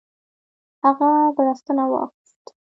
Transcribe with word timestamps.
هغه 0.83 1.09
بړستنه 1.35 1.83
واخیست. 1.91 2.43